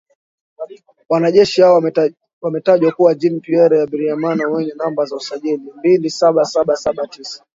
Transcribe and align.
Wanajeshi 1.09 1.61
hao 1.61 1.83
wametajwa 2.41 2.91
kuwa 2.91 3.15
Jean 3.15 3.39
Pierre 3.39 3.79
Habyarimana 3.79 4.49
mwenye 4.49 4.73
namba 4.77 5.05
za 5.05 5.15
usajili 5.15 5.71
mbili 5.77 6.09
saba 6.09 6.45
saba 6.45 6.75
saba 6.75 7.07
tisa 7.07 7.43